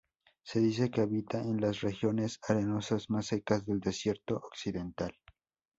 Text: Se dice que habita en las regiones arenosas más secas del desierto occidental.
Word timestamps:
Se 0.41 0.59
dice 0.59 0.89
que 0.89 1.01
habita 1.01 1.39
en 1.43 1.61
las 1.61 1.81
regiones 1.81 2.39
arenosas 2.47 3.11
más 3.11 3.27
secas 3.27 3.67
del 3.67 3.79
desierto 3.79 4.35
occidental. 4.37 5.15